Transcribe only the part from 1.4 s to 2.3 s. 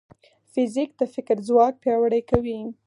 ځواک پیاوړی